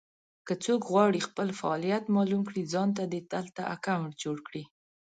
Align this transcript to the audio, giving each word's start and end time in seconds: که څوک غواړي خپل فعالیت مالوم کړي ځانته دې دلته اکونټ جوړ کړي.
که 0.47 0.53
څوک 0.63 0.81
غواړي 0.91 1.19
خپل 1.27 1.47
فعالیت 1.59 2.03
مالوم 2.15 2.41
کړي 2.49 2.63
ځانته 2.73 3.01
دې 3.11 3.21
دلته 3.33 3.61
اکونټ 3.75 4.11
جوړ 4.23 4.37
کړي. 4.47 4.63